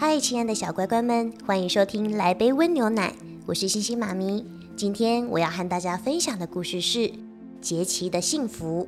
[0.00, 3.10] 嗨，亲爱的小乖乖们，欢迎收听《来杯温牛奶》，
[3.46, 4.46] 我是星星妈咪。
[4.76, 6.98] 今天我要和大家分享的故事是
[7.60, 8.86] 《杰奇的幸福》。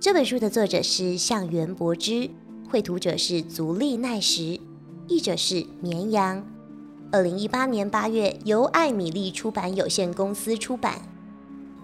[0.00, 2.30] 这本书的作者是向元博之，
[2.70, 4.58] 绘图者是足利奈实，
[5.06, 6.42] 译者是绵羊。
[7.12, 11.02] 二零一八年八月，由艾米丽出版有限公司出版。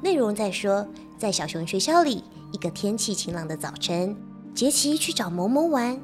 [0.01, 4.17] 内容在说，在小熊学校里，一个天气晴朗的早晨，
[4.55, 6.01] 杰奇去找某某玩，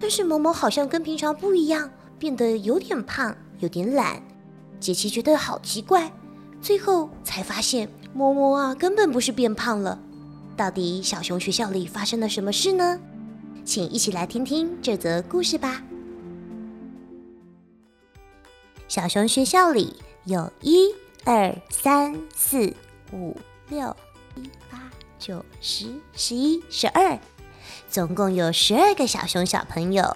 [0.00, 1.88] 但是某某好像跟平常不一样。
[2.20, 4.22] 变得有点胖，有点懒，
[4.78, 6.12] 杰奇觉得好奇怪，
[6.60, 9.98] 最后才发现，摸摸啊，根本不是变胖了。
[10.54, 13.00] 到底小熊学校里发生了什么事呢？
[13.64, 15.82] 请一起来听听这则故事吧。
[18.86, 19.96] 小熊学校里
[20.26, 22.74] 有一二三四
[23.14, 23.34] 五
[23.70, 23.96] 六
[24.34, 27.18] 七八九十十一十二，
[27.88, 30.14] 总共有十二个小熊小朋友。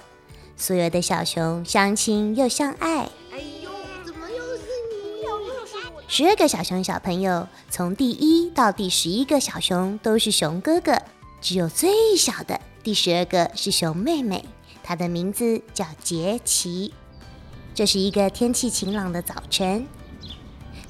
[0.56, 3.08] 所有的小熊相亲又相爱。
[3.32, 3.70] 哎呦，
[4.04, 5.22] 怎么又是你？
[5.22, 6.02] 又是我！
[6.08, 10.96] 十二个小熊小朋友，从第一到第十一个小熊都是熊哥哥，
[11.40, 14.44] 只有最小的第十二个是熊妹妹，
[14.82, 16.94] 她的名字叫杰奇。
[17.74, 19.86] 这是一个天气晴朗的早晨，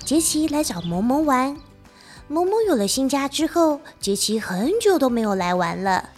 [0.04, 1.56] 杰奇来找萌萌玩。
[2.28, 6.10] 萌萌有了新家之后，杰奇很久都没有来玩了。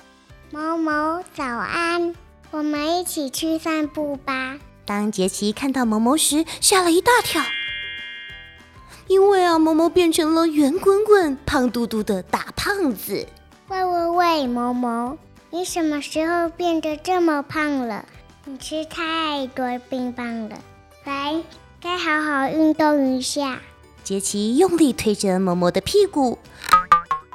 [0.50, 2.14] 萌萌，早安。
[2.56, 4.58] 我们一起去散步吧。
[4.86, 7.42] 当杰奇看到萌萌时，吓了一大跳，
[9.08, 13.26] 因为啊，萌萌变成了圆滚滚、胖嘟嘟的大胖子。
[13.68, 15.18] 喂喂喂，萌萌，
[15.50, 18.06] 你什么时候变得这么胖了？
[18.46, 20.56] 你吃太多冰棒了，
[21.04, 21.42] 来，
[21.78, 23.58] 该好好运动一下。
[24.02, 26.38] 杰奇用力推着萌萌的屁股，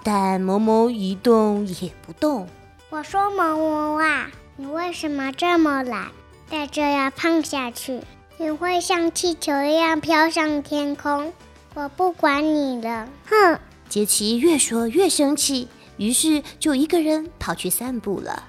[0.03, 2.47] 但萌萌一动也不动。
[2.89, 4.31] 我说萌萌啊。
[4.61, 6.11] 你为什么这么懒？
[6.47, 7.99] 再这样胖下去，
[8.37, 11.33] 你会像气球一样飘上天空。
[11.73, 13.59] 我不管你了，哼！
[13.89, 15.67] 杰奇越说越生气，
[15.97, 18.43] 于是就一个人跑去散步了。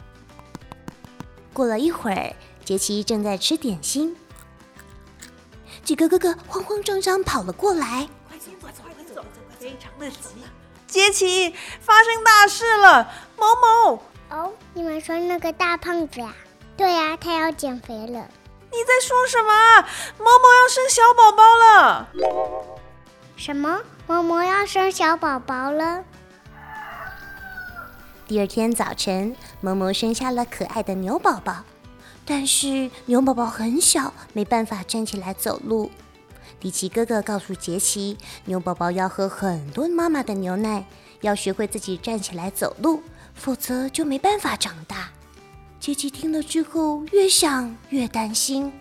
[1.54, 4.14] 过了一会儿，杰奇正在吃点心，
[5.82, 9.24] 几个哥哥慌慌张张跑了过来，快走，快走，快走，
[9.58, 10.28] 非常的急。
[10.86, 14.02] 杰奇，发生大事了，某某。
[14.32, 16.34] 哦，你们说那个大胖子呀？
[16.74, 18.26] 对呀，他要减肥了。
[18.70, 19.82] 你在说什么？
[20.18, 22.08] 某某要生小宝宝了？
[23.36, 23.82] 什么？
[24.06, 26.02] 某某要生小宝宝了？
[28.26, 31.64] 第二天早晨，某某生下了可爱的牛宝宝，
[32.24, 35.90] 但是牛宝宝很小，没办法站起来走路。
[36.58, 38.16] 迪奇哥哥告诉杰奇，
[38.46, 40.86] 牛宝宝要喝很多妈妈的牛奶，
[41.20, 43.02] 要学会自己站起来走路。
[43.34, 45.08] 否则就没办法长大。
[45.80, 48.72] 杰奇听了之后，越想越担心，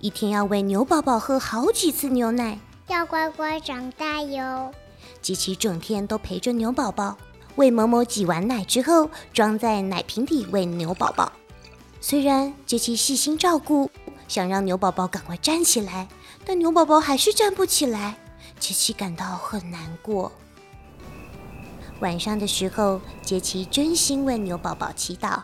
[0.00, 4.72] 一天要喂牛宝宝喝好几次牛奶，要乖乖长大哟。
[5.20, 7.16] 杰奇整天都陪着牛宝宝，
[7.56, 11.30] 为某某挤完奶之后，装在奶瓶里喂牛宝宝。
[12.00, 13.90] 虽然杰奇细心照顾，
[14.26, 16.08] 想让牛宝宝赶快站起来，
[16.46, 18.16] 但牛宝宝还是站不起来。
[18.58, 20.32] 杰奇感到很难过。
[22.00, 25.38] 晚上的时候，杰奇真心为牛宝宝祈祷：“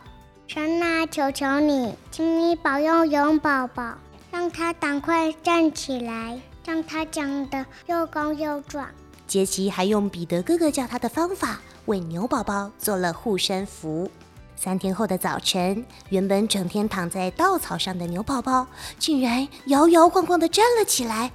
[0.48, 3.94] 神啊，求求你，请你保佑牛宝宝，
[4.30, 8.88] 让他赶快站起来，让他长得又高又壮。”
[9.28, 14.10] 杰奇还用彼得哥哥教他的方法为牛宝宝做了护身符。
[14.54, 18.66] 三天后的早晨，原本整天躺在稻草上的牛宝宝，
[18.98, 21.30] 竟然摇摇晃晃地站了起来，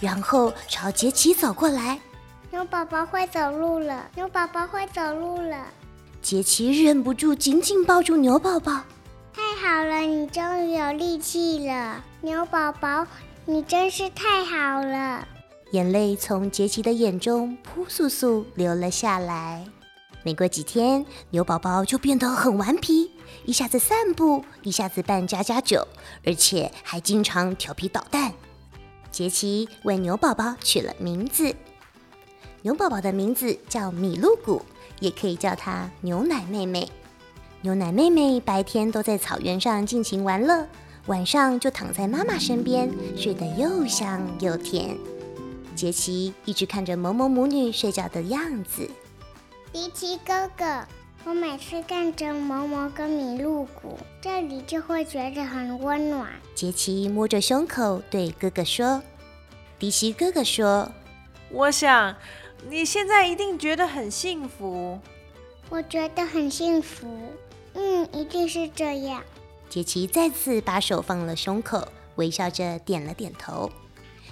[0.00, 2.00] 然后朝杰奇走过来。
[2.52, 5.66] 牛宝宝会走路了，牛宝宝会走路了。
[6.20, 8.84] 杰奇忍不住紧紧抱住牛宝宝。
[9.32, 13.06] 太好了，你终于有力气了，牛宝宝，
[13.46, 15.26] 你真是太好了。
[15.70, 19.64] 眼泪从杰奇的眼中扑簌簌流了下来。
[20.22, 23.10] 没过几天，牛宝宝就变得很顽皮，
[23.46, 25.88] 一下子散步，一下子扮家家酒，
[26.26, 28.30] 而且还经常调皮捣蛋。
[29.10, 31.56] 杰奇为牛宝宝取了名字。
[32.62, 34.62] 牛宝宝的名字叫米露谷，
[35.00, 36.88] 也可以叫它牛奶妹妹。
[37.60, 40.64] 牛奶妹妹白天都在草原上尽情玩乐，
[41.06, 44.96] 晚上就躺在妈妈身边，睡得又香又甜。
[45.74, 48.88] 杰奇一直看着萌萌母女睡觉的样子。
[49.72, 50.86] 迪奇哥哥，
[51.24, 56.28] 我每次看着萌萌跟米露谷，这里就会觉得很温暖。
[56.54, 59.02] 杰奇摸着胸口对哥哥说
[59.80, 60.92] ：“迪奇哥哥说，
[61.50, 62.14] 我想
[62.68, 64.98] 你现在一定觉得很幸福。
[65.68, 67.06] 我觉得很幸福。
[67.74, 69.22] 嗯，一定是这样。”
[69.68, 73.70] 杰奇再次把手放了胸口，微笑着点了点头。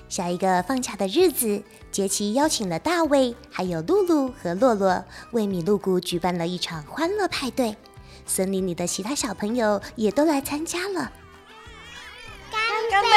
[0.09, 7.77] 下一个放假的日子，杰奇邀请了大卫、还有露露和洛洛，为米露谷举办了一场欢乐派对。
[8.27, 11.13] 森林里的其他小朋友也都来参加了。
[12.51, 13.09] 干杯！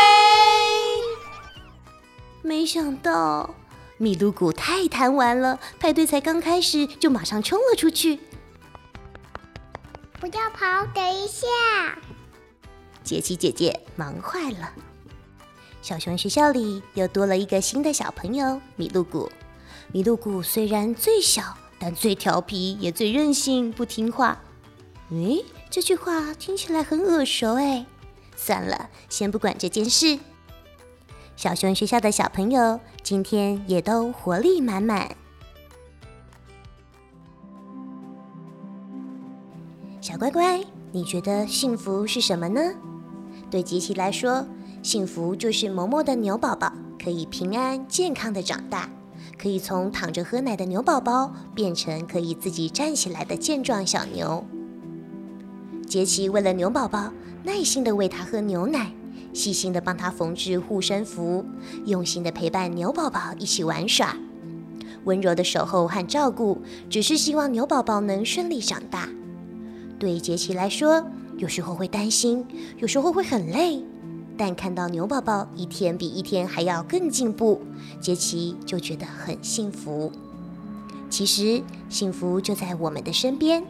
[2.42, 3.54] 没想到
[3.98, 8.19] 米露谷太贪玩了，派对才刚开始就马上冲了出去。
[10.19, 11.48] 不要跑，等一下！
[13.04, 14.72] 杰奇姐姐忙坏了。
[15.81, 19.30] 小熊学校里又多了一个新的小朋友米露谷。
[19.92, 24.42] 米露谷虽然最小，但最调皮，也最任性，不听话。
[25.12, 27.86] 诶，这句话听起来很耳熟哎。
[28.36, 30.18] 算了，先不管这件事。
[31.35, 35.09] 小熊学校的小朋友今天也都活力满满。
[40.00, 42.62] 小乖乖，你觉得幸福是什么呢？
[43.50, 44.45] 对杰奇来说。
[44.81, 46.69] 幸福就是萌萌的牛宝宝
[47.01, 48.89] 可以平安健康的长大，
[49.41, 54.45] 可以从躺着喝奶的牛宝宝变成可以自己站起来的健壮小牛。
[55.88, 57.13] 杰奇为了牛宝宝，
[57.44, 58.91] 耐心的喂他喝牛奶，
[59.33, 61.44] 细心的帮他缝制护身符，
[61.85, 64.15] 用心的陪伴牛宝宝一起玩耍，
[65.06, 69.09] 温柔的守候和照顾，只是希望牛宝宝能顺利长大。
[69.97, 71.06] 对杰奇来说，
[71.38, 72.45] 有时候会担心，
[72.77, 73.83] 有时候会很累。
[74.35, 77.62] 但看到牛宝宝一天比一天还要更进步，
[78.01, 80.12] 杰奇就觉得很幸福。
[81.09, 83.63] 其实幸福就在我们的身边，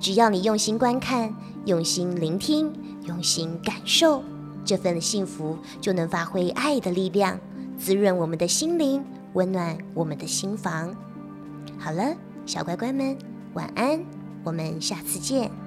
[0.00, 1.34] 只要你用心观看、
[1.66, 2.72] 用心聆听、
[3.04, 4.22] 用心感受，
[4.66, 7.38] 这份幸福就能发挥爱的力量，
[7.78, 9.02] 滋润我们的心灵，
[9.34, 10.94] 温暖我们的心房。
[11.78, 12.14] 好了，
[12.44, 13.16] 小乖乖们，
[13.54, 14.04] 晚安，
[14.42, 15.65] 我们下次见。